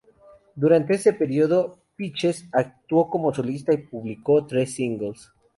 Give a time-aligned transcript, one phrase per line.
[0.55, 5.31] Durante este periodo, Peaches actuó como solista y publicó tres singles.